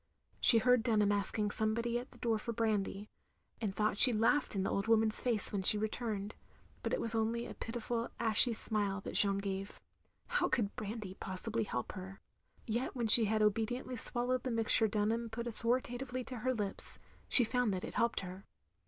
She 0.39 0.57
heard 0.57 0.81
Dunham 0.81 1.11
asking 1.11 1.51
somebody 1.51 1.99
at 1.99 2.09
the 2.09 2.17
door 2.17 2.39
for 2.39 2.53
brandy, 2.53 3.07
and 3.61 3.75
thought 3.75 3.99
she 3.99 4.11
laughed 4.11 4.55
in 4.55 4.63
the 4.63 4.71
old 4.71 4.87
woman's 4.87 5.21
face 5.21 5.53
when 5.53 5.61
she 5.61 5.77
returned; 5.77 6.33
but 6.81 6.91
it 6.91 6.99
was 6.99 7.13
only 7.13 7.45
a 7.45 7.53
pitiful 7.53 8.09
ashy 8.19 8.51
smile 8.53 8.99
that 9.01 9.13
Jeanne 9.13 9.37
gave. 9.37 9.79
How 10.25 10.49
could 10.49 10.75
brandy 10.75 11.13
possibly 11.19 11.65
help 11.65 11.91
her? 11.91 12.19
Yet 12.65 12.95
when 12.95 13.05
she 13.09 13.25
had 13.25 13.43
obediently 13.43 13.95
swallowed 13.95 14.41
the 14.41 14.49
mixture 14.49 14.87
Dun 14.87 15.11
ham 15.11 15.29
put 15.29 15.45
authoritatively 15.45 16.23
to 16.23 16.37
her 16.39 16.51
lips, 16.51 16.97
she 17.29 17.43
found 17.43 17.71
that 17.71 17.83
it 17.83 17.93
helped 17.93 18.21
her. 18.21 18.47